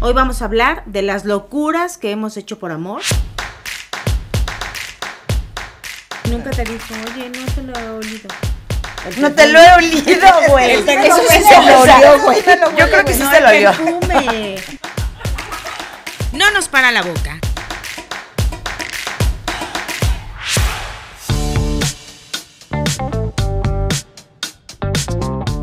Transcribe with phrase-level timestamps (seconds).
[0.00, 3.02] Hoy vamos a hablar de las locuras que hemos hecho por amor.
[6.30, 8.28] Nunca te dijo, oye, no te lo he olido.
[9.16, 10.70] No te lo he olido, güey.
[10.72, 12.38] Eso sí se lo olió, güey.
[12.78, 13.72] Yo creo que sí No, se lo olió.
[16.32, 17.40] No nos para la boca.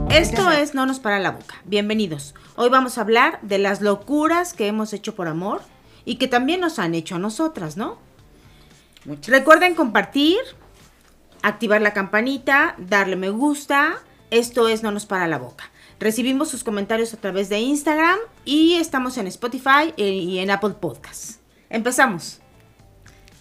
[0.10, 1.56] Esto es No nos para la boca.
[1.64, 2.34] Bienvenidos.
[2.58, 5.62] Hoy vamos a hablar de las locuras que hemos hecho por amor
[6.06, 7.98] y que también nos han hecho a nosotras, ¿no?
[9.04, 9.28] Muchas.
[9.28, 10.38] Recuerden compartir,
[11.42, 13.98] activar la campanita, darle me gusta.
[14.32, 15.70] Esto es No nos para la boca.
[16.00, 20.76] Recibimos sus comentarios a través de Instagram y estamos en Spotify eh, y en Apple
[20.80, 21.40] Podcasts.
[21.70, 22.40] Empezamos.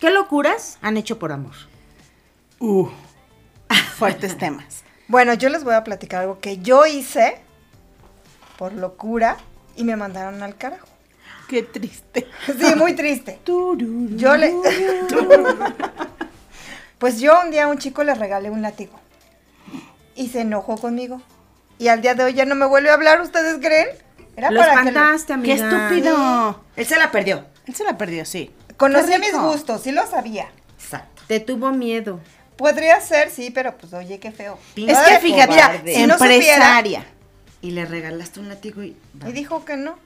[0.01, 1.55] ¿Qué locuras han hecho por amor?
[2.59, 2.89] Uh,
[3.97, 4.83] fuertes temas.
[5.07, 7.41] Bueno, yo les voy a platicar algo que yo hice
[8.59, 9.37] por locura
[9.77, 10.87] y me mandaron al carajo.
[11.49, 12.27] Qué triste.
[12.59, 13.39] Sí, muy triste.
[13.47, 14.55] Yo le...
[16.99, 18.99] Pues yo un día a un chico le regalé un látigo
[20.15, 21.21] y se enojó conmigo.
[21.79, 23.89] Y al día de hoy ya no me vuelve a hablar, ¿ustedes creen?
[24.37, 25.87] Era Lo para que le- espantaste, Qué amiga.
[25.89, 26.65] estúpido.
[26.77, 27.45] Él se la perdió.
[27.67, 28.51] Él se la perdió, sí.
[28.77, 30.47] Conocía mis gustos, sí lo sabía.
[30.79, 31.23] Exacto.
[31.27, 32.21] Te tuvo miedo.
[32.57, 34.59] Podría ser, sí, pero pues oye, qué feo.
[34.77, 37.05] Es que fíjate, mira, si no supiera, empresaria.
[37.65, 38.95] Y le regalaste un látigo y...
[39.27, 39.97] y dijo que no.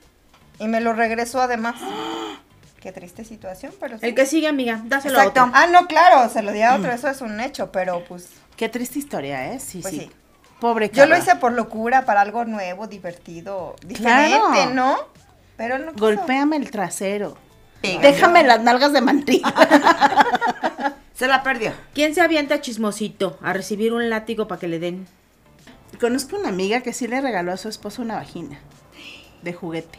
[0.61, 1.75] Y me lo regresó además.
[2.81, 4.07] Qué triste situación, pero sí.
[4.07, 5.43] El que sigue, amiga, dáselo a Exacto.
[5.43, 5.53] otro.
[5.57, 8.69] Ah, no, claro, se lo di a otro, eso es un hecho, pero pues Qué
[8.69, 9.59] triste historia, ¿eh?
[9.59, 10.01] Sí, Pues sí.
[10.03, 10.11] sí.
[10.61, 14.39] Pobre yo lo hice por locura, para algo nuevo, divertido, Claro.
[14.45, 14.97] diferente, ¿no?
[15.57, 16.05] Pero no quiso.
[16.05, 17.37] Golpéame el trasero.
[17.83, 19.53] Déjame las nalgas de mantilla.
[21.15, 21.73] Se la perdió.
[21.95, 25.09] ¿Quién se avienta chismosito a recibir un látigo para que le den?
[26.01, 28.59] Conozco una amiga que sí le regaló a su esposo una vagina
[29.43, 29.99] de juguete.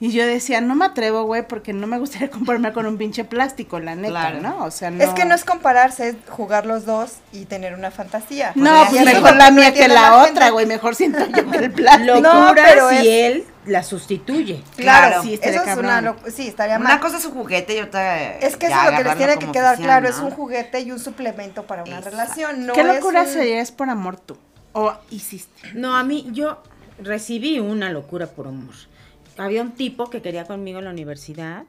[0.00, 3.24] Y yo decía, no me atrevo, güey, porque no me gustaría comprarme con un pinche
[3.24, 4.40] plástico, la neta, Claro.
[4.40, 4.64] ¿no?
[4.64, 5.02] O sea, no.
[5.02, 8.52] Es que no es compararse, es jugar los dos y tener una fantasía.
[8.54, 10.66] No, pues es mejor lo la que mía que la otra, güey.
[10.66, 12.14] Mejor siento yo que el plástico.
[12.20, 14.62] Locuras pero y es- él la sustituye.
[14.76, 15.22] Claro, Claro.
[15.24, 18.36] Sí, eso es una locu- Sí, estaría Una cosa es un juguete y otra...
[18.38, 20.14] Es que eso es lo que les tiene que quedar oficial, claro, ¿no?
[20.14, 22.16] es un juguete y un suplemento para una Exacto.
[22.16, 24.38] relación, no ¿Qué es locura un- sería es por amor tú?
[24.72, 25.72] ¿O hiciste?
[25.74, 26.62] No, a mí yo
[26.98, 28.74] recibí una locura por amor.
[29.36, 31.64] Había un tipo que quería conmigo en la universidad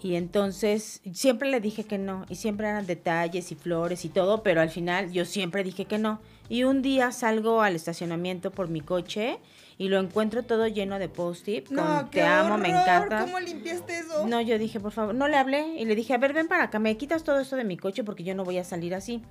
[0.00, 4.42] y entonces siempre le dije que no y siempre eran detalles y flores y todo,
[4.42, 6.20] pero al final yo siempre dije que no.
[6.48, 9.38] Y un día salgo al estacionamiento por mi coche
[9.78, 13.24] y lo encuentro todo lleno de post-it con No, te amo, me encanta.
[13.24, 14.26] ¿Cómo limpiaste eso?
[14.26, 16.64] No, yo dije, por favor, no le hablé y le dije, a ver, ven para
[16.64, 19.22] acá, me quitas todo esto de mi coche porque yo no voy a salir así.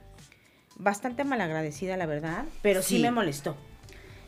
[0.75, 3.02] Bastante malagradecida, la verdad, pero sí, Sí.
[3.02, 3.56] me molestó.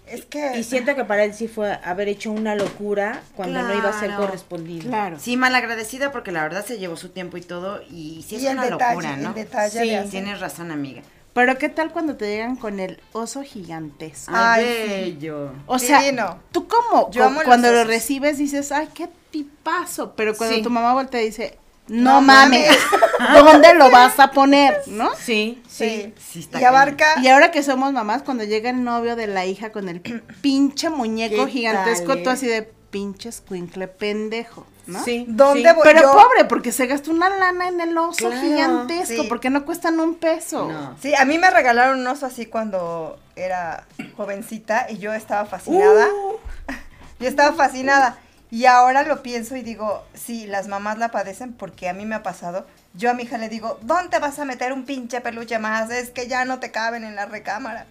[0.05, 3.77] Es que Y siento que para él sí fue haber hecho una locura cuando no
[3.77, 4.87] iba a ser correspondido.
[4.87, 5.19] Claro.
[5.19, 8.47] Sí, malagradecida porque la verdad se llevó su tiempo y todo y sí es y
[8.47, 9.33] una detalle, locura, ¿no?
[9.69, 11.01] Sí, de Tienes razón, amiga.
[11.33, 14.31] Pero ¿qué tal cuando te llegan con el oso gigantesco?
[14.33, 15.51] Ay, Ay, bello.
[15.65, 16.39] O sea, divino.
[16.53, 20.13] tú como Yo cuando lo recibes dices, ay, qué tipazo.
[20.15, 20.61] Pero cuando Sí.
[20.63, 22.77] tu mamá voltea y dice, no, No mames,
[23.19, 23.43] mames.
[23.43, 24.81] ¿dónde lo vas a poner?
[24.87, 25.09] ¿No?
[25.15, 26.13] Sí, Sí.
[26.17, 29.45] Sí está y abarca Y ahora que somos mamás, cuando llega el novio de la
[29.45, 30.01] hija con el
[30.41, 35.03] pinche muñeco ¿Qué gigantesco, tal, tú así de pinche escuincle pendejo, ¿no?
[35.03, 35.25] Sí.
[35.27, 35.75] ¿Dónde sí.
[35.75, 35.83] voy?
[35.83, 39.27] Pero Yo- pobre, porque se gastó una lana en el oso Claro, gigantesco, sí.
[39.27, 40.67] porque no cuestan un peso.
[40.71, 40.95] No.
[41.01, 46.07] Sí, a mí me regalaron un oso así cuando era jovencita y yo estaba fascinada.
[46.07, 46.37] Uh.
[47.19, 48.17] Yo estaba fascinada.
[48.49, 52.15] Y ahora lo pienso y digo, sí, las mamás la padecen porque a mí me
[52.15, 52.65] ha pasado.
[52.93, 55.89] Yo a mi hija le digo, ¿dónde vas a meter un pinche peluche más?
[55.89, 57.85] Es que ya no te caben en la recámara.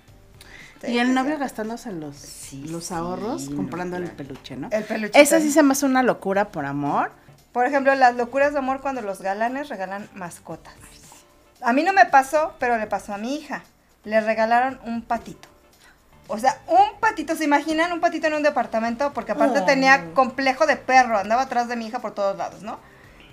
[0.80, 4.68] Sí, Y el novio gastándose los, Sí, los sí, ahorros no, comprando el peluche, ¿no?
[4.70, 5.20] El peluche.
[5.20, 7.12] Esa sí se me hace una locura por amor.
[7.52, 10.74] Por ejemplo, las locuras de amor cuando los galanes regalan mascotas.
[11.62, 13.62] A mí no me pasó, pero le pasó a mi hija.
[14.04, 15.48] Le regalaron un patito.
[16.28, 17.92] O sea, un patito, ¿se imaginan?
[17.92, 19.64] Un patito en un departamento, porque aparte Oh.
[19.64, 22.78] tenía complejo de perro, andaba atrás de mi hija por todos lados, ¿no?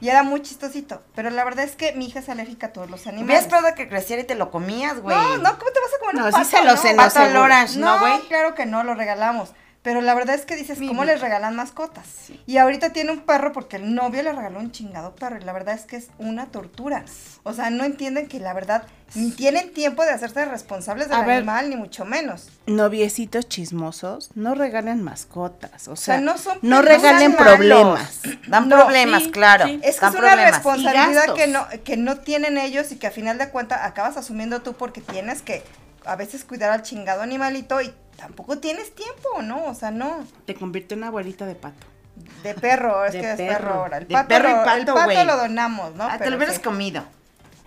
[0.02, 1.02] Y era muy chistosito.
[1.16, 3.44] Pero la verdad es que mi hija es alérgica a todos los animales.
[3.44, 5.16] esperado que creciera y te lo comías, güey.
[5.16, 6.78] No, no, ¿cómo te vas a comer No, un sí pato, se lo no?
[6.78, 7.34] cenó, Pato seguro.
[7.40, 8.20] Lorange, ¿no, No, güey?
[8.28, 9.52] claro que no, lo regalamos.
[9.84, 11.12] Pero la verdad es que dices, Mi ¿cómo vida.
[11.12, 12.06] les regalan mascotas?
[12.48, 15.38] Y ahorita tiene un perro porque el novio le regaló un chingado perro.
[15.38, 17.04] Y la verdad es que es una tortura.
[17.44, 18.84] O sea, no entienden que la verdad
[19.14, 21.38] ni tienen tiempo de hacerse responsables del ver.
[21.40, 22.48] animal, ni mucho menos.
[22.66, 25.90] Noviecitos chismosos, no regalen mascotas.
[25.90, 28.22] O sea, sea, no son- no no regalen problemas.
[28.48, 29.66] Dan No, problemas, sí, claro.
[29.66, 29.82] sí.
[29.84, 30.54] Es que dan es una problemas.
[30.54, 34.62] responsabilidad que no, que no tienen ellos y que a final de cuentas acabas asumiendo
[34.62, 35.62] tú porque tienes que
[36.06, 39.66] a veces cuidar al chingado animalito y tampoco tienes tiempo, ¿no?
[39.66, 40.26] O sea, no.
[40.46, 41.86] Te convierte en una abuelita de pato.
[42.44, 43.58] De perro, es De que es perro.
[43.58, 43.98] perro ahora.
[43.98, 46.04] El De pato, perro y lo, el pato, pato lo donamos, ¿no?
[46.06, 46.62] Ah, te Pero lo hubieras sí.
[46.62, 47.04] comido.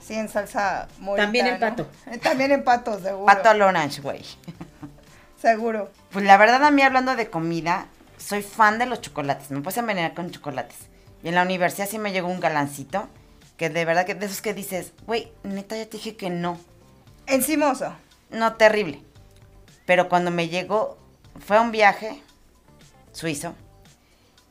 [0.01, 1.61] Sí, en salsa morita, También el ¿no?
[1.61, 1.89] pato.
[2.23, 3.27] También en pato, seguro.
[3.27, 4.23] Pato al orange, güey.
[5.41, 5.91] Seguro.
[6.11, 7.87] Pues la verdad, a mí hablando de comida,
[8.17, 9.51] soy fan de los chocolates.
[9.51, 10.77] Me puedes envenenar con chocolates.
[11.23, 13.09] Y en la universidad sí me llegó un galancito.
[13.57, 16.59] Que de verdad que de esos que dices, güey, neta, ya te dije que no.
[17.27, 17.95] Encimoso.
[18.31, 19.03] No, terrible.
[19.85, 20.99] Pero cuando me llegó,
[21.45, 22.23] fue a un viaje
[23.13, 23.55] suizo.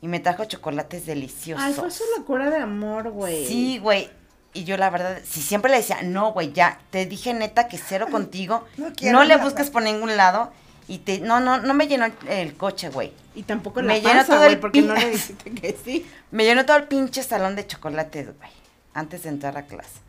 [0.02, 1.64] Y me trajo chocolates deliciosos.
[1.66, 3.46] Ay, fue su locura de amor, güey.
[3.48, 4.10] Sí, güey.
[4.54, 7.78] Y yo la verdad, si siempre le decía, no, güey, ya, te dije neta que
[7.78, 8.66] cero contigo.
[8.78, 9.44] No No, le nada.
[9.44, 10.52] busques por ningún lado.
[10.88, 13.12] Y te, no, no, no me llenó el, el coche, güey.
[13.34, 16.06] Y tampoco Me la panza, todo güey, el porque no le dijiste que sí.
[16.32, 18.50] Me llenó todo el pinche salón de chocolates, güey.
[18.94, 20.00] Antes de entrar a clase.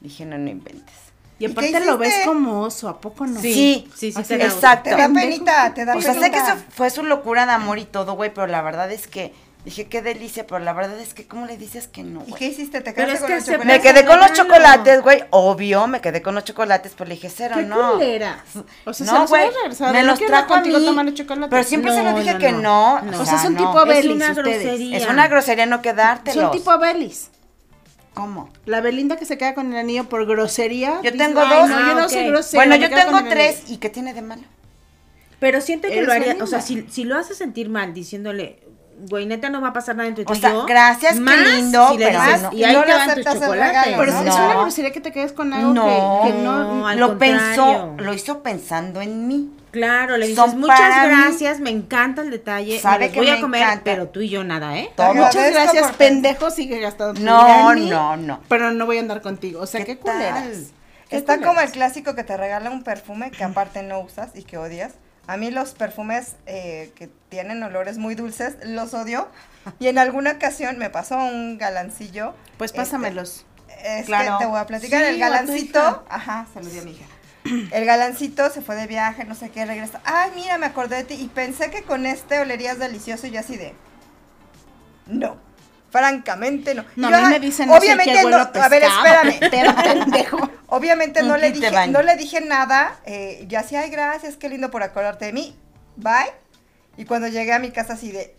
[0.00, 0.94] Dije, no, no inventes.
[1.42, 3.40] Y ¿Y qué aparte lo ves como oso, ¿a poco no?
[3.40, 4.90] Sí, sí, sí, Así te da- exacto.
[4.90, 6.26] Te da penita, te da O sea, penita.
[6.26, 9.06] sé que eso fue su locura de amor y todo, güey, pero la verdad es
[9.08, 9.32] que
[9.64, 12.46] dije, qué delicia, pero la verdad es que, ¿cómo le dices que no, ¿Y qué
[12.46, 12.80] hiciste?
[12.80, 13.84] ¿Te quedaste es con que los se- chocolates?
[13.84, 17.30] Me quedé con los chocolates, güey, obvio, me quedé con los chocolates, pero le dije,
[17.30, 17.92] cero, Qué no.
[17.92, 18.38] culeras.
[18.84, 19.92] O sea, no, se los güey, regresado.
[19.92, 21.48] me los trajo a contigo mí, tomando chocolate.
[21.50, 23.00] pero siempre se lo dije no, que no.
[23.02, 23.20] no.
[23.20, 23.60] O sea, son no.
[23.66, 24.62] tipo Es Belis una ustedes.
[24.62, 24.96] grosería.
[24.96, 26.42] Es una grosería no quedártelos.
[26.42, 27.30] Son tipo Belis.
[28.14, 28.50] ¿Cómo?
[28.66, 30.96] La Belinda que se queda con el anillo por grosería.
[31.02, 31.68] Yo dice, tengo "Ay, dos".
[31.70, 32.10] No, yo Ah, no ok.
[32.10, 32.64] soy grosera.
[32.64, 33.62] Bueno, yo tengo tres.
[33.68, 34.42] ¿y qué tiene de malo?
[35.38, 38.60] Pero siento que lo haría, o sea, si, si lo hace sentir mal diciéndole,
[39.08, 40.66] güey, neta no va a pasar nada entre tú O y sea, yo.
[40.66, 42.52] gracias, qué lindo, si le pero dices, no.
[42.52, 43.50] y ahí No te le van tus chocolates.
[43.66, 44.18] regalo, Pero ¿no?
[44.20, 46.74] es una grosería que te quedes con algo No, que, que no.
[46.74, 49.50] No, al lo pensó, lo hizo pensando en mí.
[49.72, 51.08] Claro, le dices, Son muchas mí.
[51.08, 53.84] gracias, me encanta el detalle, Sabe me que voy me a comer, encanta.
[53.84, 54.90] pero tú y yo nada, ¿eh?
[54.96, 55.14] Todo.
[55.14, 58.40] Muchas gracias, por- pendejo, sigue gastando No, no, no.
[58.48, 59.60] Pero no voy a andar contigo.
[59.60, 60.44] O sea, qué, culeras.
[61.08, 61.48] Qué Está culeras.
[61.54, 64.92] como el clásico que te regala un perfume que aparte no usas y que odias.
[65.26, 69.28] A mí los perfumes eh, que tienen olores muy dulces los odio.
[69.78, 72.34] Y en alguna ocasión me pasó un galancillo.
[72.58, 73.46] Pues este, pásamelos.
[73.84, 74.36] Es Claro.
[74.38, 75.00] que te voy a platicar.
[75.00, 76.04] Sí, el galancito.
[76.10, 77.04] Ajá, se lo di a mi hija.
[77.72, 80.00] El galancito se fue de viaje, no sé qué, regresa.
[80.04, 83.40] Ay, mira, me acordé de ti y pensé que con este olerías delicioso y yo
[83.40, 83.74] así de.
[85.06, 85.36] No.
[85.90, 86.84] Francamente no.
[86.96, 88.36] No, Yo, a mí me dicen obviamente no.
[88.36, 89.38] a A ver, espérame.
[89.40, 90.50] Te pendejo.
[90.68, 91.92] Obviamente no le dije, baño.
[91.92, 92.98] no le dije nada.
[93.04, 95.54] Eh, yo así, ay, gracias, qué lindo por acordarte de mí.
[95.96, 96.32] Bye.
[96.96, 98.34] Y cuando llegué a mi casa así de,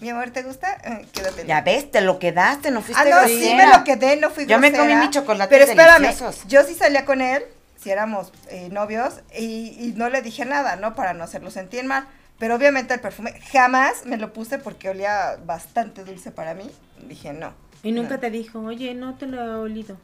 [0.00, 0.76] mi amor, ¿te gusta?
[0.84, 1.46] Eh, Quédate.
[1.46, 4.44] Ya ves, te lo quedaste, no fuiste Ah, no, sí, me lo quedé, no fui
[4.46, 6.46] Yo me comí mis chocolates Pero espérame, deliciosos.
[6.46, 7.42] yo sí salía con él,
[7.86, 10.96] si éramos eh, novios, y, y no le dije nada, ¿no?
[10.96, 12.04] Para no hacerlo sentir mal.
[12.36, 16.68] Pero obviamente el perfume jamás me lo puse porque olía bastante dulce para mí.
[17.06, 17.54] Dije, no.
[17.84, 18.20] Y nunca no.
[18.20, 19.96] te dijo, oye, no te lo he olido.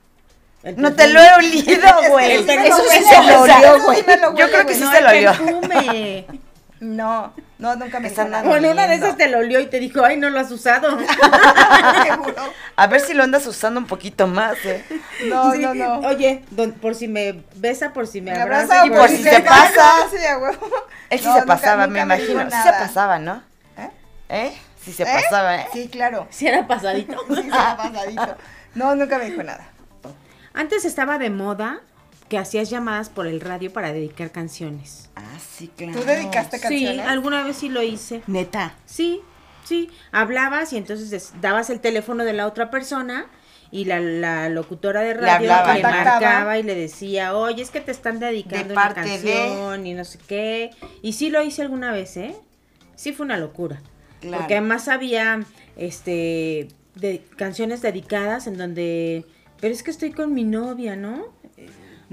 [0.76, 2.34] No te lo he olido, güey.
[2.34, 4.04] Eso sí se lo olió, güey.
[4.36, 5.32] Yo creo que sí se lo olió.
[6.82, 8.42] No, no, nunca me dijo nada.
[8.42, 10.98] Bueno, una de esas te lo olió y te dijo, ay, no lo has usado.
[12.02, 12.34] Seguro.
[12.74, 14.84] A ver si lo andas usando un poquito más, eh.
[15.28, 16.00] No, Sí, no, no.
[16.08, 18.84] Oye, don- por si me besa, por si me Me abraza.
[18.84, 19.92] y por si se pasa.
[20.10, 20.16] Sí.
[21.10, 22.50] Él sí No, se nunca- pasaba, me nunca me dijo imagino.
[22.56, 23.42] Sí se pasaba, ¿no?
[23.78, 23.90] ¿Eh?
[24.28, 24.58] ¿Eh?
[24.84, 25.06] Sí se ¿Eh?
[25.06, 25.66] pasaba, ¿eh?
[25.72, 26.26] Sí, claro.
[26.30, 27.16] Si era pasadito.
[27.32, 28.36] Sí, ha pasadito.
[28.74, 29.68] No, nunca me dijo nada.
[30.54, 31.80] Antes estaba de moda
[32.32, 35.10] que hacías llamadas por el radio para dedicar canciones.
[35.16, 36.00] Ah, sí, claro.
[36.00, 37.06] ¿Tú dedicaste Sí, canciones?
[37.06, 38.22] alguna vez sí lo hice.
[38.26, 38.74] Neta.
[38.86, 39.20] Sí,
[39.64, 39.90] sí.
[40.12, 43.26] Hablabas y entonces dabas el teléfono de la otra persona
[43.70, 45.74] y la, la locutora de radio hablaba.
[45.74, 49.86] le marcaba y le decía, oye, es que te están dedicando De una de- canción
[49.86, 50.70] y no sé qué.
[51.02, 52.34] Y sí lo hice alguna vez, ¿eh?
[52.96, 53.82] Sí fue una locura.
[54.22, 54.38] Claro.
[54.38, 55.42] Porque además había
[55.76, 59.26] este de canciones dedicadas en donde
[59.60, 61.26] pero es que estoy con mi novia, ¿no?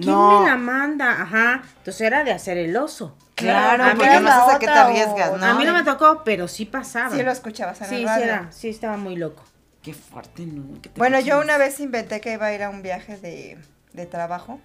[0.01, 0.41] ¿Quién No.
[0.41, 1.21] me la manda?
[1.21, 1.61] Ajá.
[1.77, 3.15] Entonces era de hacer el oso.
[3.35, 5.45] Claro, A mí porque no sabes a qué te arriesgas, o- ¿no?
[5.45, 7.15] A mí no me tocó, pero sí pasaba.
[7.15, 9.43] Sí lo escuchabas en Sí, el sí era, sí estaba muy loco.
[9.81, 10.81] Qué fuerte, ¿no?
[10.81, 13.57] ¿Qué te Bueno, yo una vez inventé que iba a ir a un viaje de,
[13.93, 14.59] de trabajo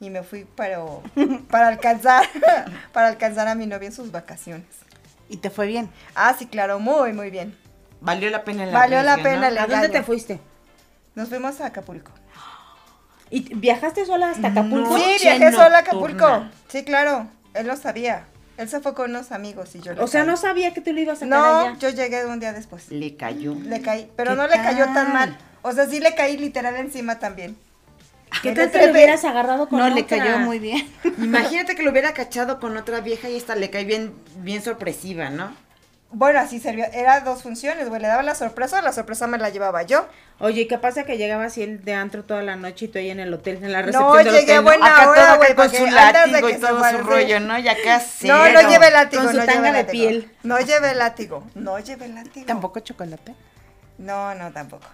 [0.00, 0.78] y me fui para,
[1.48, 2.24] para alcanzar
[2.92, 4.66] para alcanzar a mi novia en sus vacaciones.
[5.28, 5.88] Y te fue bien.
[6.16, 7.56] Ah, sí, claro, muy, muy bien.
[8.00, 9.46] Valió la pena el Valió la pena ¿no?
[9.46, 10.40] el ¿A dónde te fuiste?
[11.14, 12.10] Nos fuimos a Acapulco.
[13.32, 14.96] ¿Y viajaste sola hasta Acapulco?
[14.96, 16.44] sí, viajé sola a Acapulco.
[16.68, 18.26] Sí, claro, él lo sabía.
[18.58, 20.30] Él se fue con unos amigos y yo O sea, caí.
[20.30, 21.78] no sabía que tú lo ibas a sacar No, allá.
[21.80, 22.90] yo llegué un día después.
[22.90, 23.54] Le cayó.
[23.54, 25.36] Le caí, pero ¿Qué no le cayó tan mal.
[25.62, 27.56] O sea, sí le caí literal encima también.
[28.42, 28.86] ¿Qué tal que trepé.
[28.86, 30.86] lo hubieras agarrado con No, le cayó muy bien.
[31.18, 35.30] Imagínate que lo hubiera cachado con otra vieja y esta le cae bien, bien sorpresiva,
[35.30, 35.54] ¿no?
[36.14, 36.86] Bueno, así servía.
[36.86, 38.00] Era dos funciones, güey.
[38.00, 40.06] Le daba la sorpresa, la sorpresa me la llevaba yo.
[40.40, 43.10] Oye, ¿qué pasa que llegaba así el de antro toda la noche y tú ahí
[43.10, 45.86] en el hotel, en la recepción No, del llegué buena Acá hora, güey, con su
[45.86, 47.02] látigo y todo su sí.
[47.02, 47.58] rollo, ¿no?
[47.58, 48.28] Ya casi.
[48.28, 49.22] No, no llevé látigo.
[49.22, 50.30] Con su no tanga de piel.
[50.42, 51.44] No llevé látigo.
[51.54, 52.46] No llevé látigo.
[52.46, 53.34] Tampoco chocolate.
[53.98, 54.86] No, no, tampoco.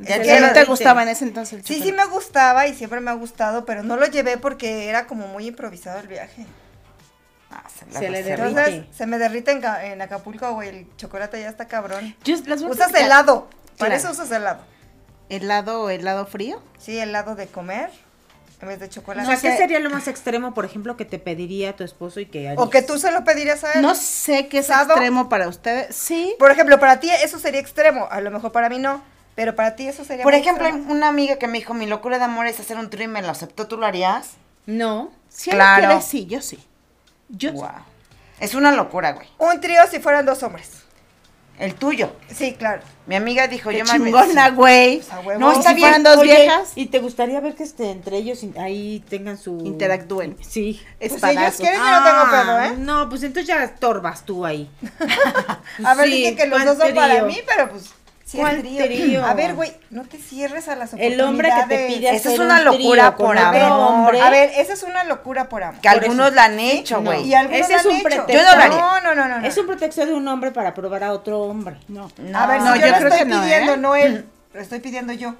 [0.00, 2.08] Ya Es te que ¿Qué no te gustaba en ese entonces el Sí, sí chocolate?
[2.08, 5.46] me gustaba y siempre me ha gustado, pero no lo llevé porque era como muy
[5.46, 6.44] improvisado el viaje.
[7.60, 8.48] Ah, se la Se le derrite.
[8.60, 12.14] Entonces, se me derrite en, Ca- en Acapulco, güey, el chocolate ya está cabrón.
[12.24, 13.48] Yo las Usas helado,
[13.78, 13.94] para Claro.
[13.96, 14.60] eso usas helado.
[15.28, 16.62] ¿Helado o helado frío?
[16.78, 17.90] Sí, helado de comer
[18.60, 19.26] en vez de O chocolate.
[19.26, 22.48] sea, ¿qué sería lo más extremo, por ejemplo, que te pediría tu esposo y que
[22.48, 22.62] harías?
[22.62, 23.82] O que tú se lo pedirías a él.
[23.82, 24.92] No sé qué es ¿Sado?
[24.92, 25.94] extremo para ustedes.
[25.94, 26.34] Sí.
[26.38, 29.02] Por ejemplo, para ti eso sería extremo, a lo mejor para mí no,
[29.34, 30.92] pero para ti eso sería Por ejemplo, extremo.
[30.92, 33.28] una amiga que me dijo, mi locura de amor es hacer un y me lo
[33.30, 34.30] aceptó, ¿tú lo harías?
[34.66, 35.10] No.
[35.28, 35.86] Si él Claro.
[35.86, 36.58] quiere, sí, yo sí.
[37.28, 37.68] Yo Wow.
[38.40, 39.28] Es una locura, güey.
[39.38, 40.70] Un trío si fueran dos hombres.
[41.58, 42.12] El tuyo.
[42.32, 42.82] Sí, claro.
[43.06, 45.02] Mi amiga dijo, Qué yo me chingona, güey.
[45.24, 45.40] Huevo.
[45.40, 46.04] No, está si bien.
[46.04, 49.58] dos Oye, viejas, ¿Y te gustaría ver que este, entre ellos ahí tengan su...
[49.66, 50.36] interactúen.
[50.40, 50.80] Sí.
[51.00, 52.76] Pues si ellos quieren, yo no tengo Ah, pedo, ¿eh?
[52.78, 54.70] No, pues entonces ya estorbas tú ahí.
[55.84, 57.90] A ver, Sí, dije que los ¿cuál dos son para mí, pero pues
[58.28, 58.84] sí ¿Cuál trío.
[58.84, 59.24] trío?
[59.24, 61.28] A ver, güey, no te cierres a las El oportunidades.
[61.28, 63.62] hombre que te pide hacer es una un locura por amor.
[63.72, 64.20] hombre.
[64.20, 65.80] A ver, esa es una locura por amor.
[65.80, 66.34] Que Por algunos eso.
[66.36, 67.10] la han hecho, No.
[67.10, 67.26] güey.
[67.26, 68.04] Y algunos Ese es han un hecho.
[68.04, 68.32] pretexto.
[68.32, 68.78] Yo no lo haría.
[68.78, 69.38] No, no, no, no.
[69.40, 69.46] no.
[69.46, 71.76] Es un pretexto de un hombre para probar a otro hombre.
[71.88, 72.10] No.
[72.18, 72.38] No.
[72.38, 73.76] A ver, si No, yo, yo lo creo estoy que no, pidiendo, ¿eh?
[73.78, 74.26] no él.
[74.52, 75.34] Lo estoy pidiendo yo.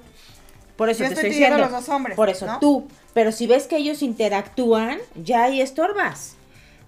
[0.75, 1.75] Por eso Yo te estoy estoy pidiendo diciendo.
[1.75, 2.59] a los dos hombres, Por eso ¿no?
[2.59, 2.87] tú.
[3.13, 6.35] Pero si ves que ellos interactúan, ya ahí estorbas.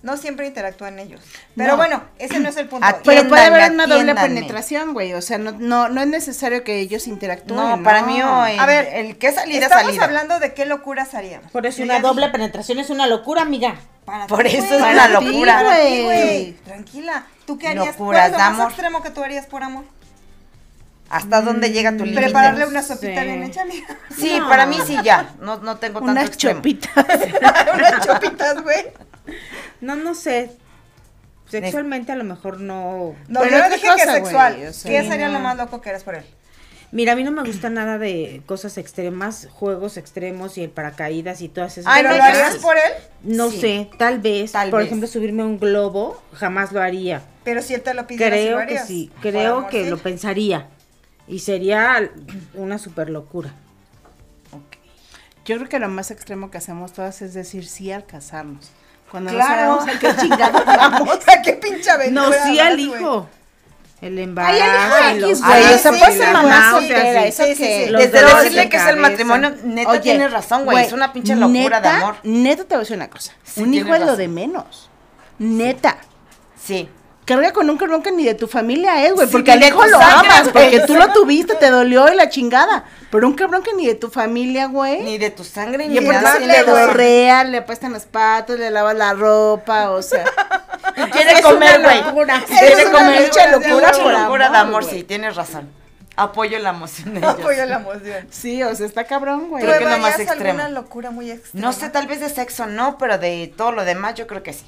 [0.03, 1.21] No siempre interactúan ellos.
[1.55, 1.77] Pero No.
[1.77, 2.87] bueno, ese no es el punto.
[3.05, 5.13] Pero puede haber una doble penetración, güey.
[5.13, 7.59] O sea, no, no, no es necesario que ellos interactúen.
[7.59, 10.05] No, para mí, o el, A ver, el que salida, Estamos salida.
[10.05, 11.51] hablando de qué locuras haríamos.
[11.51, 13.75] Por eso una doble dije, penetración es una locura, amiga.
[14.05, 15.61] para Por eso es una locura.
[15.61, 16.53] Güey.
[16.65, 17.25] Tranquila.
[17.45, 17.87] ¿Tú qué harías?
[17.87, 19.83] Locuras, ¿Cuál es lo más extremo que tú harías por amor?
[21.09, 22.21] ¿Hasta dónde llega tu límite?
[22.23, 23.85] Prepararle una sopita bien hecha, amiga.
[24.17, 24.47] Sí, No.
[24.47, 25.29] para mí sí ya.
[25.41, 26.59] No, no tengo tanto Unas extremo.
[26.59, 26.93] chopitas.
[27.75, 28.85] Unas chopitas, güey.
[29.81, 30.51] No, no sé.
[31.49, 33.13] Sexualmente a lo mejor no.
[33.27, 34.65] No, Pero yo dije cosa, que güey, sexual.
[34.69, 35.33] o sea, ¿Qué sería no.
[35.33, 36.23] lo más loco que eres por él?
[36.93, 41.41] Mira, a mí no me gusta nada de cosas extremas, juegos extremos y el paracaídas
[41.41, 42.91] y todas esas Ay, ¿Pero no, lo harías por él?
[43.23, 43.61] No Sí.
[43.61, 44.51] sé, tal vez.
[44.51, 44.87] Tal por vez.
[44.87, 47.21] ejemplo, subirme a un globo, jamás lo haría.
[47.45, 50.67] Pero si él te lo pidiera, ¿sí lo Creo que sí, creo que lo pensaría.
[51.27, 52.11] Y sería
[52.53, 53.53] una super locura.
[55.45, 58.69] Yo creo que lo más extremo que hacemos todas es decir sí al casarnos.
[59.11, 59.73] Cuando Claro.
[59.73, 61.19] no sabemos a qué chingados vamos.
[61.27, 63.27] ¿A qué pinche aventura No, sí al hijo.
[64.01, 65.07] El Ay, embarazo.
[65.09, 65.63] el hijo X, güey.
[65.63, 67.55] O sea, sí, puede ser la mamá sí, eso sí, que...
[67.87, 67.91] sí.
[67.95, 70.85] Desde decirle de que es el matrimonio, neta Oye, tienes razón, güey.
[70.85, 72.15] Es una pinche locura de neta, amor.
[72.23, 73.33] Neta, te voy a decir una cosa.
[73.43, 74.89] Sí, un hijo es lo de menos.
[75.37, 75.97] Neta.
[76.59, 76.89] Sí.
[77.35, 79.27] Carga con un cabrón que ni de tu familia es, güey.
[79.27, 80.71] Sí, porque al de hijo tu lo sangre, amas, güey.
[80.71, 82.83] porque tú lo tuviste, te dolió y la chingada.
[83.09, 85.01] Pero un cabrón que ni de tu familia, güey.
[85.03, 86.63] Ni de tu sangre, Y ni aparte nada.
[86.63, 90.25] le gorrea, le apestan los patos, le lavas la ropa, o sea.
[90.95, 92.01] Y quiere Es comer, güey.
[92.45, 93.29] Quiere Es una comer.
[93.31, 94.95] güey, locura por locura de amor, güey.
[94.95, 95.69] sí, tienes razón.
[96.17, 97.31] Apoyo la emoción de ellos.
[97.31, 98.27] Apoyo la emoción.
[98.29, 99.63] Sí, o sea, está cabrón, güey.
[99.63, 100.59] ¿Tú Creo que es lo más extremo.
[100.61, 101.65] alguna locura muy extrema?
[101.67, 104.51] No sé, tal vez de sexo no, pero de todo lo demás yo creo que
[104.53, 104.65] sí.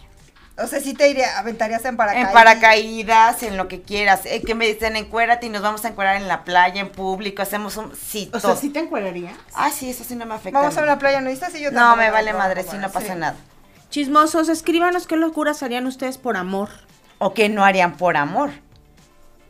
[0.55, 2.29] O sea, sí te iría, aventarías en paracaídas.
[2.29, 4.21] En paracaídas, en lo que quieras.
[4.25, 7.41] Eh, que me dicen encuérate y nos vamos a encuerar en la playa, en público,
[7.41, 7.91] hacemos un...
[7.95, 9.33] Sí, O sea, ¿sí te encuerarías?
[9.55, 10.59] Ah, sí, eso sí no me afecta.
[10.59, 12.93] Vamos a una playa nudista, sí, yo No, tampoco me vale madre, sí, bueno, no
[12.93, 13.19] pasa sí.
[13.19, 13.35] nada.
[13.89, 16.69] Chismosos, escríbanos qué locuras harían ustedes por amor.
[17.17, 18.51] O que no harían por amor.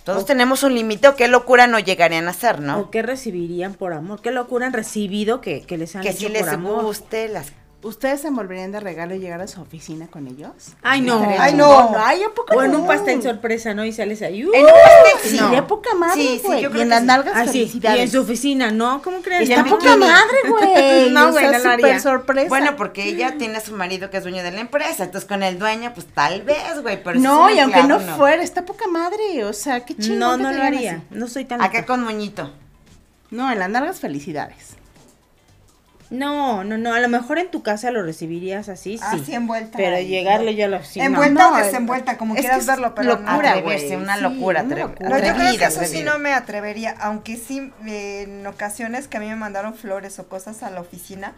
[0.05, 2.77] Todos tenemos un límite o qué locura no llegarían a hacer, ¿no?
[2.79, 4.21] ¿O qué recibirían por amor?
[4.21, 6.83] ¿Qué locura han recibido que, que les han que hecho si les por amor?
[6.83, 7.53] guste las...
[7.83, 10.51] ¿Ustedes se envolverían de regalo y llegar a su oficina con ellos?
[10.81, 11.21] Ay, no.
[11.37, 11.57] Ay, chingón,
[11.91, 11.97] no.
[11.97, 12.79] Ay, ¿a poco O en no?
[12.79, 13.83] un pastel sorpresa, ¿no?
[13.83, 14.45] Y sales ahí.
[14.45, 14.53] ¡uh!
[14.53, 15.49] En un pastel, Sí, no.
[15.51, 17.05] de poca madre, Sí, sí, y en que las sí.
[17.05, 17.99] nalgas Así, y felicidades.
[18.01, 19.01] en su oficina, ¿no?
[19.01, 19.49] ¿Cómo crees?
[19.49, 19.97] Y Está poca bikini.
[19.99, 21.11] madre, güey.
[21.11, 21.85] No, o güey, sea, no haría.
[21.99, 22.47] súper sorpresa.
[22.49, 25.43] Bueno, porque ella tiene a su marido que es dueño de la empresa, entonces con
[25.43, 28.87] el dueño, pues tal vez, güey, pero no, y aunque no empleado, fuera, está poca
[28.87, 29.43] madre.
[29.43, 30.91] O sea, qué chingón No, que no lo haría.
[30.93, 31.01] así.
[31.11, 31.85] No soy tan Acá loca.
[31.87, 32.49] con moñito.
[33.29, 34.77] No, en las nalgas felicidades.
[36.13, 36.93] No, no, no.
[36.93, 39.03] A lo mejor en tu casa lo recibirías así, sí.
[39.03, 39.77] Así envuelta.
[39.77, 40.57] Pero ahí, llegarle ¿no?
[40.57, 41.05] yo a la oficina.
[41.05, 43.21] Envuelta No, o es- desenvuelta, como quieras verlo, pero no.
[43.31, 43.95] locura, güey.
[43.95, 45.09] una Sí, locura, una locura.
[45.09, 49.17] No, yo creo que eso sí no me atrevería, aunque sí eh, en ocasiones que
[49.17, 51.33] a mí me mandaron flores o cosas a la oficina,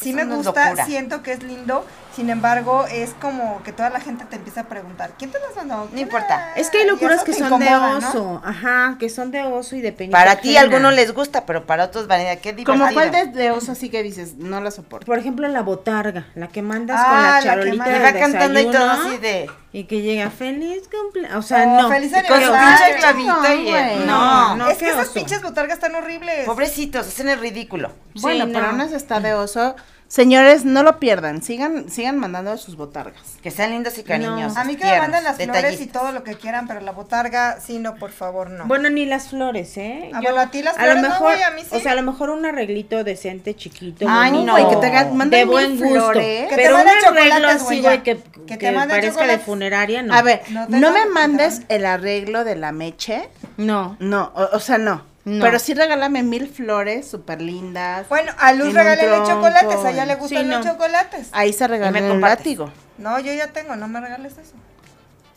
[0.00, 4.00] sí me no gusta, siento que es lindo, sin embargo, es como que toda la
[4.00, 5.88] gente te empieza a preguntar, ¿quién te las mandó?
[5.92, 6.52] No importa.
[6.56, 8.08] Es que hay locuras que son incomoda, de ¿no?
[8.08, 11.46] oso, ajá, que son de oso y de penita Para ti a algunos les gusta,
[11.46, 12.38] pero para otros vanidad.
[12.38, 12.72] Qué divertido.
[12.84, 15.06] Como cuál de, de oso así que dices, no la soporto.
[15.06, 17.98] Por ejemplo, la botarga, la que mandas Ah, con la la que charolita mandas.
[17.98, 19.50] de Deja cantando y todo así de...
[19.72, 21.88] y que llega feliz cumpleaños, o sea, Oh, no.
[21.88, 22.76] feliz Con aniversario.
[22.78, 23.70] pinche clavito y...
[23.70, 24.06] güey.
[24.06, 26.46] No, No, es que esas pinches botargas están horribles.
[26.46, 27.90] Pobrecitos, hacen el ridículo.
[28.14, 28.52] Sí, Bueno, no.
[28.52, 29.76] pero unas está de oso.
[30.08, 31.42] Señores, no lo pierdan.
[31.42, 33.36] Sigan, sigan mandando sus botargas.
[33.42, 34.56] Que sean lindos y cariñosos.
[34.56, 37.60] A mí que me manden las flores y todo lo que quieran, pero la botarga,
[37.60, 38.64] sí, no, por favor, no.
[38.64, 40.10] Bueno, ni las flores, ¿eh?
[40.14, 41.68] Ah, bueno, a ti las a lo flores no, mejor, güey, a mí sí.
[41.76, 44.06] O sea, a lo mejor un arreglito decente, chiquito.
[44.08, 44.52] Ay, no.
[44.52, 45.88] güey, que te hagan- de manden buen gusto.
[45.88, 46.48] flores.
[46.48, 49.12] Que te pero un manden arreglo así, güey, que, Que que, te manden parezca de
[49.12, 49.44] chocolates.
[49.44, 50.14] funeraria, no.
[50.14, 53.28] A ver, No no, te me mandes te el arreglo de la meche.
[53.58, 53.96] No.
[54.00, 55.02] No, o, o sea, no.
[55.28, 55.44] No.
[55.44, 58.08] Pero sí regálame mil flores súper lindas.
[58.08, 61.28] Bueno, a Luz regálale chocolates, a ella le gustan Sí, los chocolates.
[61.32, 62.72] Ahí se regaló me el látigo.
[62.96, 64.54] No, yo ya tengo, no me regales eso.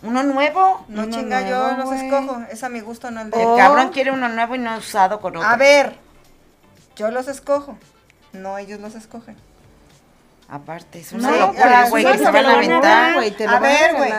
[0.03, 0.86] Uno nuevo.
[0.88, 3.57] No Uno chinga, yo los escojo, es a mi gusto, no el de El Oh.
[3.57, 5.48] cabrón quiere uno nuevo y no usado con otro.
[5.48, 5.95] A ver,
[6.95, 7.77] yo los escojo,
[8.31, 9.36] no ellos los escogen.
[10.51, 13.13] Aparte, es una locura, güey, que se van a aventar.
[13.15, 14.12] güey, te A van ver, güey.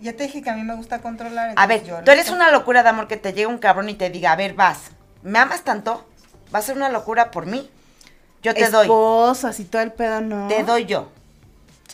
[0.00, 1.52] Ya te dije que a mí me gusta controlar.
[1.54, 3.94] A ver, yo tú eres una locura de amor que te llega un cabrón y
[3.94, 4.90] te diga, a ver, vas,
[5.22, 6.06] ¿me amas tanto?
[6.52, 7.70] ¿Va a ser una locura por mí?
[8.42, 10.48] Yo te doy, Esposas y todo el pedo, no.
[10.48, 11.10] te doy yo.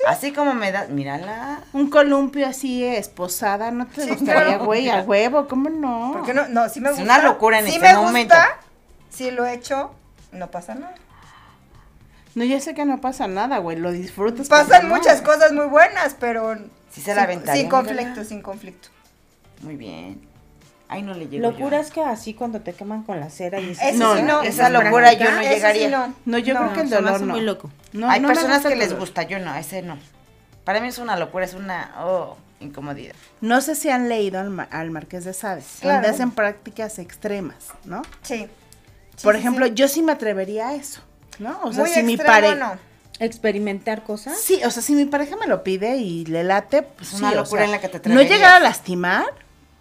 [0.06, 1.58] Así como me das, mírala.
[1.72, 4.64] Un columpio así esposada, ¿no te Sí, gustaría, claro.
[4.66, 4.88] güey?
[4.90, 6.12] A huevo, ¿cómo no?
[6.12, 6.46] ¿Por qué no?
[6.48, 7.14] No, sí me Es gusta.
[7.14, 8.34] una locura en sí ese me momento.
[8.34, 8.58] Gusta,
[9.10, 9.92] sí lo he hecho,
[10.32, 10.94] no pasa nada.
[12.36, 14.46] No, ya sé que no pasa nada, güey, lo disfrutas.
[14.48, 14.94] Pasan no.
[14.94, 16.54] muchas cosas muy buenas, pero
[16.90, 18.88] Sí se la sin, aventaría, sin conflicto, sin conflicto.
[19.62, 20.20] Muy bien.
[20.88, 21.82] Ay, no le llego Locura yo.
[21.82, 23.80] es que así cuando te queman con la cera y eso.
[23.82, 24.42] Ese No, sí no, no.
[24.42, 25.88] esa es locura yo no sí llegaría.
[25.88, 26.14] no.
[26.26, 27.32] No, yo creo que el dolor no.
[27.32, 27.70] muy loco.
[27.92, 29.98] No, Hay personas que les gusta, yo no, ese no.
[30.64, 33.14] Para mí es una locura, es una oh, incomodidad.
[33.40, 35.94] No sé si han leído al, Ma- al Marqués de Sade, Claro.
[36.02, 38.02] donde hacen prácticas extremas, ¿no?
[38.22, 38.46] Sí.
[39.16, 39.72] Sí, Por sí, ejemplo, sí.
[39.74, 41.00] yo sí me atrevería a eso,
[41.38, 41.60] ¿no?
[41.62, 42.54] O sea, Muy si mi pareja...
[42.54, 42.78] no.
[43.18, 44.38] Experimentar cosas.
[44.38, 47.30] Sí, o sea, si mi pareja me lo pide y le late, pues Es una
[47.30, 48.30] sí, o locura sea, en la que te No atreverías.
[48.30, 49.24] llegar a lastimar,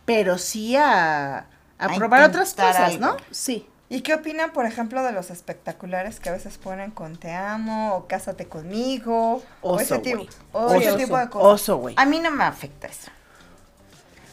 [0.05, 1.45] pero sí a, a,
[1.77, 2.99] A probar otras cosas, algo.
[3.05, 3.17] ¿no?
[3.31, 3.67] Sí.
[3.89, 7.95] ¿Y qué opinan, por ejemplo, de los espectaculares que a veces ponen con te amo
[7.95, 9.43] o cásate conmigo?
[9.61, 10.29] o Oso, ese tipo, güey.
[10.53, 11.47] o Oso, ese tipo de cosas.
[11.61, 11.95] Oso, güey.
[11.97, 13.11] A mí no me afecta eso.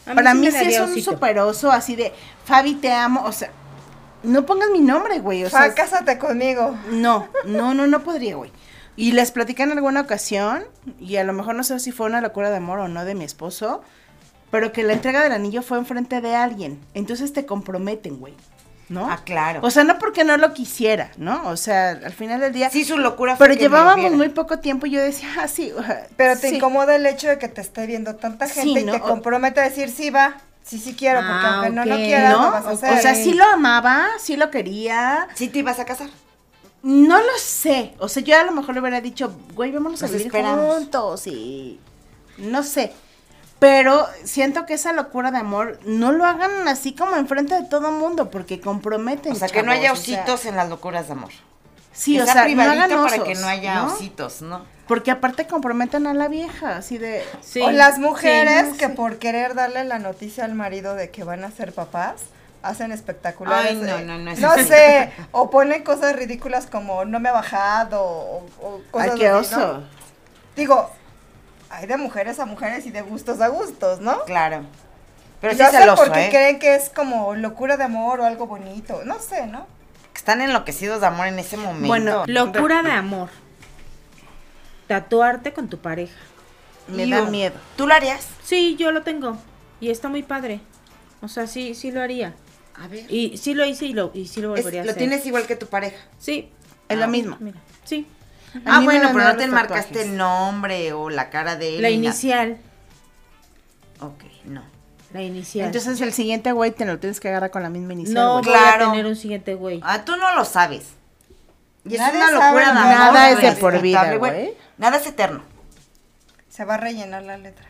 [0.05, 2.13] A Para sí mí sí es un super oso así de,
[2.45, 3.51] Fabi, te amo, o sea,
[4.23, 6.75] no pongas mi nombre, güey, o sea, cásate conmigo.
[6.91, 8.51] no, no, no, no podría, güey.
[8.95, 10.63] Y les platicé en alguna ocasión,
[10.99, 13.15] y a lo mejor no sé si fue una locura de amor o no de
[13.15, 13.81] mi esposo,
[14.51, 16.79] pero que la entrega del anillo fue enfrente de alguien.
[16.93, 18.35] Entonces te comprometen, güey.
[18.89, 19.09] ¿No?
[19.09, 19.61] Ah, claro.
[19.63, 21.47] O sea, no porque no lo quisiera, ¿no?
[21.49, 22.69] O sea, al final del día.
[22.69, 25.73] sí, su locura fue pero que llevábamos muy poco tiempo y yo decía, ah, sí.
[26.15, 26.55] Pero te sí.
[26.57, 28.91] incomoda el hecho de que te esté viendo tanta Sí, gente y ¿no?
[28.91, 32.31] te compromete a decir sí va, sí sí quiero, porque Ah, aunque no lo quieras,
[32.31, 32.45] ¿No?
[32.45, 32.97] lo vas a O- hacer.
[32.97, 35.27] O sea, sí lo amaba, sí lo quería.
[35.35, 36.09] ¿Sí te ibas a casar?
[36.81, 37.93] No lo sé.
[37.99, 40.73] O sea, yo a lo mejor le hubiera dicho, güey, vámonos a vivir esperamos.
[40.75, 41.79] juntos y.
[42.37, 42.91] No sé.
[43.59, 47.91] Pero siento que esa locura de amor no lo hagan así como enfrente de todo
[47.91, 49.31] mundo, porque comprometen.
[49.31, 51.31] O sea, que no haya chavos, o sea, ositos en las locuras de amor.
[51.93, 53.93] sí, que o sea no hagan para osos, que no haya ¿no?
[53.93, 54.65] ositos, ¿no?
[54.87, 57.23] Porque aparte comprometen a la vieja, así de.
[57.41, 58.01] Sí, o las sí.
[58.01, 61.73] mujeres no que por querer darle la noticia al marido de que van a ser
[61.73, 62.15] papás,
[62.63, 63.71] hacen espectaculares.
[63.71, 68.01] Ay, no, no, no, No sé, o ponen cosas ridículas como no me ha bajado
[68.03, 69.61] o, o cosas Ay, qué así, ¿no?
[69.61, 69.83] oso.
[70.55, 70.89] Digo,
[71.69, 74.23] hay de mujeres a mujeres y de gustos a gustos, ¿no?
[74.25, 74.63] Claro.
[75.41, 76.29] Pero Y sí lo es hacen porque ¿eh?
[76.29, 79.65] creen que es como locura de amor o algo bonito, no sé, ¿no?
[80.15, 81.87] Están enloquecidos de amor en ese momento.
[81.87, 83.29] Bueno, Locura de amor.
[85.01, 86.15] Tatuarte con tu pareja.
[86.87, 87.55] Me da miedo.
[87.77, 88.27] ¿Tú lo harías?
[88.43, 89.37] Sí, yo lo tengo.
[89.79, 90.59] Y está muy padre.
[91.21, 92.33] O sea, sí, sí lo haría.
[92.75, 93.05] A ver.
[93.11, 94.99] Y sí lo hice y lo, y sí lo Es- volvería a lo hacer.
[94.99, 95.97] tienes igual que tu pareja.
[96.19, 96.49] Sí.
[96.89, 97.37] Es Ah, lo mismo.
[97.39, 98.05] Mira, sí.
[98.65, 101.81] A Ah, bueno, pero no te marcaste el nombre o la cara de él.
[101.81, 102.57] La inicial.
[103.99, 104.63] Ok, no.
[105.13, 105.67] La inicial.
[105.67, 108.15] Entonces el siguiente güey te lo tienes que agarrar con la misma inicial.
[108.15, 108.87] no voy Claro.
[108.87, 109.79] a tener un siguiente güey.
[109.83, 110.87] Ah, tú no lo sabes.
[111.85, 112.95] Y es Nadie una locura nada.
[112.95, 114.53] Nada es de por vida, güey.
[114.77, 115.43] Nada es eterno.
[116.49, 117.65] Se va a rellenar la letra.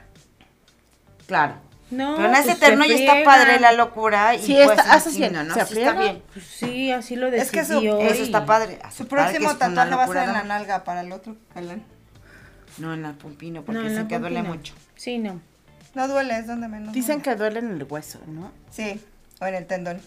[1.25, 1.55] Claro.
[1.89, 4.33] No, Pero no es pues, eterno y está padre la locura.
[4.35, 6.23] Y Sí, pues, está- hace sí, cien, no, no, se sí está bien.
[6.33, 7.99] Pues sí, así lo Es que su- decidió.
[7.99, 8.79] Eso está padre.
[8.95, 11.83] Su próximo es tatuaje va a ser en la nalga para el otro galán.
[12.77, 14.73] No, en la pompino, porque No, en dicen que duele mucho.
[14.95, 15.39] Sí, no.
[15.93, 16.91] No duele, es donde menos.
[16.93, 17.23] Dicen duele.
[17.23, 18.51] que duele en el hueso, ¿no?
[18.71, 18.99] Sí,
[19.39, 20.01] o en el tendón.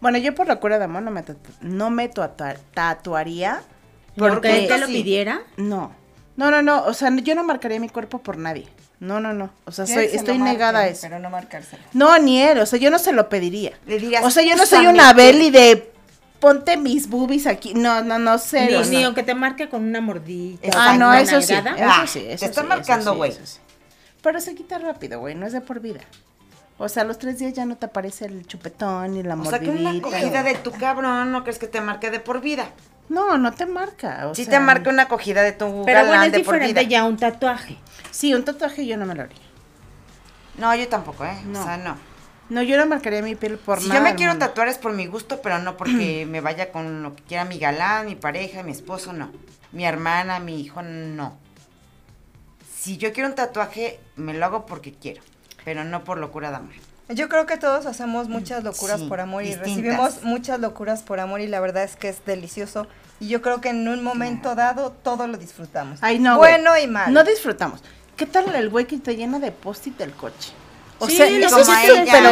[0.00, 3.60] Bueno, yo por locura de amor no me, tatu- no me tatua- tatuaría
[4.16, 4.58] Porque qué?
[4.62, 5.42] él te lo pidiera.
[5.56, 5.92] No.
[6.36, 6.82] No, no, no.
[6.84, 8.66] O sea, yo no marcaría mi cuerpo por nadie.
[9.00, 9.50] No, no, no.
[9.66, 11.02] O sea, soy, estoy negada a eso.
[11.02, 11.82] Pero no marcárselo.
[11.92, 12.58] No, ni él.
[12.58, 13.72] O sea, yo no se lo pediría.
[13.86, 15.16] Le dirías, O sea, yo no soy "Úsame, una que-".
[15.16, 15.92] Belly de
[16.40, 17.74] ponte mis boobies aquí.
[17.74, 18.66] No, no, no sé.
[18.66, 19.06] Ni, no, ni no.
[19.06, 20.66] aunque te marque con una mordita.
[20.66, 20.88] Exacto.
[20.90, 21.52] Ah, no, una eso sí.
[21.52, 21.76] nalgada.
[21.76, 23.30] Eso Ah, sí, te eso está sí, marcando, eso sí, güey.
[23.32, 23.58] eso sí.
[24.22, 25.34] Pero se quita rápido, güey.
[25.34, 26.00] No es de por vida.
[26.78, 29.44] O sea, a los tres días ya no te aparece el chupetón ni la O
[29.44, 30.08] sea, que una mordidita.
[30.08, 32.68] acogida de tu cabrón, ¿no crees que te marque de por vida?
[33.08, 34.26] No, no te marca.
[34.28, 36.54] O Sí sea, te marca una acogida de tu Pero galán bueno, es de por
[36.56, 36.66] vida.
[36.66, 37.78] diferente ya un tatuaje.
[38.10, 39.38] Sí, un tatuaje yo no me lo haría.
[40.58, 41.36] No, yo tampoco, ¿eh?
[41.46, 41.60] No.
[41.60, 41.96] O sea, no.
[42.48, 44.00] No, yo no marcaría mi piel por si nada.
[44.00, 44.46] yo me quiero mundo.
[44.46, 47.58] tatuar es por mi gusto, pero no porque me vaya con lo que quiera mi
[47.58, 49.30] galán, mi pareja, mi esposo, no.
[49.72, 51.36] Mi hermana, mi hijo, no.
[52.76, 55.22] Si yo quiero un tatuaje, me lo hago porque quiero,
[55.64, 56.72] pero no por locura de amor.
[57.10, 59.74] Yo creo que todos hacemos muchas locuras Sí, por amor y distintas.
[59.76, 62.86] recibimos muchas locuras por amor y la verdad es que es delicioso.
[63.20, 65.98] Y yo creo que en un momento dado todo lo disfrutamos.
[66.02, 66.38] Ay, no.
[66.38, 67.12] Bueno y mal.
[67.12, 67.82] No disfrutamos.
[68.16, 70.52] ¿Qué tal el güey que te llena de post-it del coche?
[71.00, 72.30] O Sí, sea, eso es te súper decía, ojete, ya lo-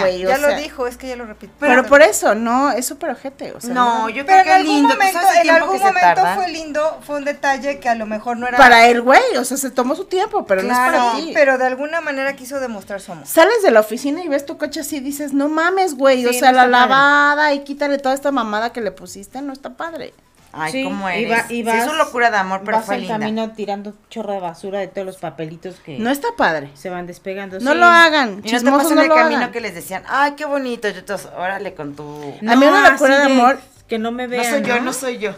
[0.00, 0.24] güey.
[0.24, 0.56] o ya lo sea.
[0.58, 1.52] dijo, es que ya lo repito.
[1.60, 3.52] Pero por eso, no, es súper ojete.
[3.52, 4.88] O sea, No, yo Pero creo en que es algún lindo.
[4.88, 8.48] ¿tú momento, en algún momento fue lindo, fue un detalle que a lo mejor no
[8.48, 11.30] era Para el güey, o sea, se tomó su tiempo, pero no es para ti.
[11.32, 13.26] pero de alguna manera quiso demostrar su amor.
[13.26, 16.26] Sales de la oficina y ves tu coche así y dices, no mames, güey.
[16.26, 16.70] o sea, no la padre.
[16.72, 20.12] lavada y quítale toda esta mamada que le pusiste, no está padre.
[20.52, 21.44] Ay, Sí, cómo eres.
[21.48, 23.18] Sí, vas- es una locura de amor, pero Vas fue al linda.
[23.18, 26.70] camino tirando chorro de basura de todos los papelitos que No está padre.
[26.74, 27.58] se van despegando.
[27.60, 27.78] No Sí.
[27.78, 28.42] lo hagan.
[28.44, 29.52] Y no te en no el lo camino hagan.
[29.52, 30.88] que les decían, ay, qué bonito.
[30.90, 32.02] Yo todos, órale con tu...
[32.46, 34.44] A mí una locura de amor- Que no me No vean.
[34.50, 35.34] soy yo, no soy yo.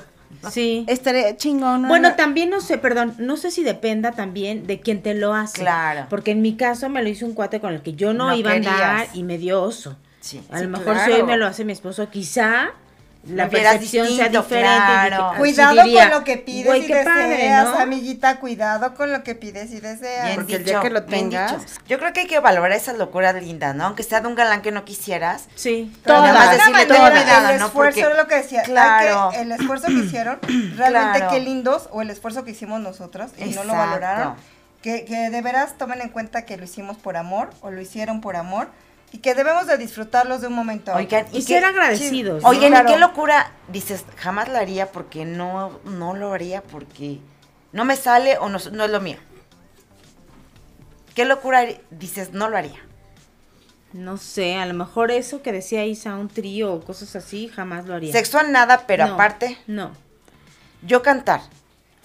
[0.51, 0.85] Sí.
[0.89, 1.83] Estaría chingón.
[1.83, 1.89] ¿no?
[1.89, 5.61] Bueno, también no sé, perdón, no sé si dependa también de quién te lo hace.
[5.63, 6.07] Claro.
[6.11, 8.35] Porque en mi caso me lo hizo un cuate con el que yo no, No
[8.37, 9.97] iba a andar y me dio oso.
[10.21, 10.43] Sí.
[10.51, 12.71] A Sí, lo mejor si hoy me lo hace mi esposo, quizá
[13.27, 14.59] la percepción sea diferente.
[14.59, 15.33] claro.
[15.39, 17.79] Cuidado diría, con lo que pides "Güey, y qué padre, deseas, ¿no?".
[17.79, 20.25] amiguita, cuidado con lo que pides y deseas.
[20.25, 21.81] Bien Porque el dicho, día que lo tengas-.
[21.89, 23.85] Yo creo que hay que valorar esas locuras lindas, ¿no?
[23.87, 25.49] Aunque sea de un galán que no quisieras.
[25.55, 25.93] Sí.
[26.03, 26.33] Pero Todas.
[26.33, 27.67] Nada más decirle, cuidado, el ¿no?
[27.67, 28.61] esfuerzo Porque- era lo que decía.
[28.61, 29.31] hay Claro.
[29.31, 30.39] que- el esfuerzo que hicieron,
[30.77, 31.31] realmente Claro.
[31.33, 33.75] qué lindos, o el esfuerzo que hicimos nosotros y no lo Exacto.
[33.77, 34.35] valoraron.
[34.83, 38.21] Que, que de veras tomen en cuenta que lo hicimos por amor o lo hicieron
[38.21, 38.69] por amor
[39.15, 41.05] y que debemos de disfrutarlos de un momento a otro.
[41.05, 42.43] Oigan, Y ser agradecidos.
[42.43, 42.49] ¿no?
[42.49, 42.89] Oigan, Claro.
[42.89, 43.53] ¿y qué locura?
[43.69, 47.21] Dices, jamás lo haría porque no, no lo haría porque
[47.71, 49.19] no me sale o no, no es lo mío.
[51.15, 52.81] ¿Qué locura dices, no lo haría?
[53.93, 57.87] No sé, a lo mejor eso que decía Isa, un trío o cosas así, jamás
[57.87, 58.11] lo haría.
[58.11, 59.93] Sexual nada, pero No, aparte, No.
[60.83, 61.41] yo cantar.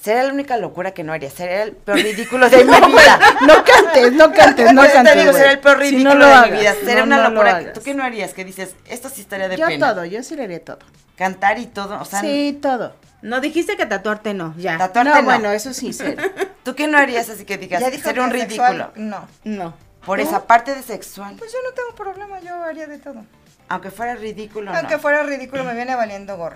[0.01, 1.29] Sería la única locura que no haría.
[1.29, 3.19] Sería el peor ridículo de mi vida.
[3.41, 5.13] No cantes, no cantes, no cantes.
[5.13, 6.73] te digo, sería el peor Si ridículo no lo de hagas, mi vida.
[6.73, 7.59] Sería no, una no lo locura.
[7.59, 7.65] que-.
[7.71, 8.33] ¿Tú qué no harías?
[8.33, 9.89] Que dices, esto sí estaría de Yo pena.
[9.93, 10.79] todo, yo sí le haría todo.
[11.17, 11.99] Cantar y todo.
[11.99, 12.95] O sea, Sí, todo.
[13.21, 14.77] No dijiste que tatuarte no, ya.
[14.77, 15.23] tatuarte no, no.
[15.23, 16.05] bueno, eso sí, sí.
[16.63, 17.81] ¿Tú qué no harías así que digas?
[17.81, 18.65] Ya Sería un ridículo.
[18.67, 19.27] sexual, no.
[19.43, 19.73] No.
[20.05, 21.35] Por esa parte de sexual.
[21.37, 23.25] Pues yo no tengo problema, yo haría de todo.
[23.67, 26.55] Aunque fuera ridículo, Aunque fuera ridículo, me viene valiendo gorro.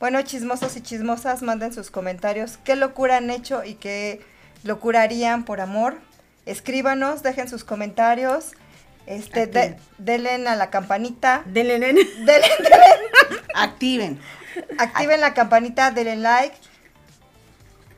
[0.00, 2.58] Bueno, chismosos y chismosas, manden sus comentarios.
[2.64, 4.24] ¿Qué locura han hecho y qué
[4.62, 5.98] locura harían por amor?
[6.46, 8.52] Escríbanos, dejen sus comentarios.
[9.06, 11.42] Este, de- denle a la campanita.
[11.46, 12.04] Dele, nene.
[12.18, 13.10] Denle, denle.
[13.54, 14.20] Activen.
[14.78, 16.56] Activen la campanita, denle like.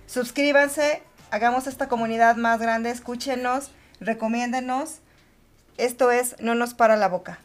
[0.06, 1.02] Suscríbanse.
[1.30, 2.90] Hagamos esta comunidad más grande.
[2.90, 3.70] Escúchenos.
[4.00, 5.00] Recomiéndenos.
[5.78, 7.38] Esto es No nos para la boca.